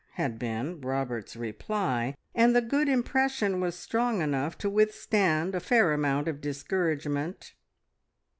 had 0.13 0.39
been 0.39 0.81
Robert's 0.81 1.35
reply, 1.35 2.15
and 2.33 2.55
the 2.55 2.61
good 2.61 2.89
impression 2.89 3.59
was 3.61 3.77
strong 3.77 4.19
enough 4.19 4.57
to 4.57 4.67
withstand 4.67 5.53
a 5.53 5.59
fair 5.59 5.93
amount 5.93 6.27
of 6.27 6.41
discouragement. 6.41 7.53